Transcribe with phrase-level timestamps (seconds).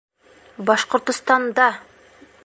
[0.69, 1.67] Башҡортостанда!